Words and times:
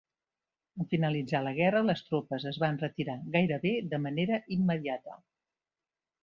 En 0.83 0.85
finalitzar 0.93 1.41
la 1.47 1.51
guerra, 1.57 1.83
les 1.89 2.01
tropes 2.07 2.47
es 2.53 2.57
van 2.63 2.79
retirar 2.85 3.19
gairebé 3.37 3.75
de 3.93 4.01
manera 4.07 4.41
immediata. 4.57 5.21